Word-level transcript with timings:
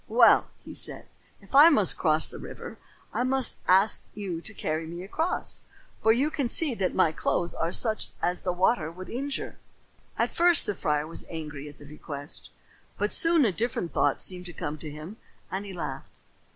"Well," 0.09 0.49
he 0.65 0.73
said, 0.73 1.05
"if 1.41 1.53
I 1.53 1.69
must 1.69 1.95
cross 1.95 2.27
the 2.27 2.39
river, 2.39 2.79
I 3.13 3.21
must 3.21 3.57
ask 3.67 4.01
you 4.15 4.41
to 4.41 4.51
carry 4.51 4.87
me 4.87 5.03
across, 5.03 5.61
for 6.01 6.11
you 6.11 6.31
can 6.31 6.49
see 6.49 6.73
that 6.73 6.95
my 6.95 7.11
clothes 7.11 7.53
are 7.53 7.71
such 7.71 8.09
as 8.19 8.41
the 8.41 8.51
water 8.51 8.89
would 8.91 9.09
injure." 9.09 9.57
At 10.17 10.31
first 10.33 10.65
the 10.65 10.73
friar 10.73 11.05
was 11.05 11.25
angry 11.29 11.69
at 11.69 11.77
the 11.77 11.85
request, 11.85 12.49
but 12.97 13.13
soon 13.13 13.45
a 13.45 13.51
different 13.51 13.93
thought 13.93 14.19
seemed 14.19 14.47
to 14.47 14.53
come 14.53 14.79
to 14.79 14.89
him 14.89 15.17
and 15.51 15.65
he 15.67 15.71
laughed. 15.71 16.17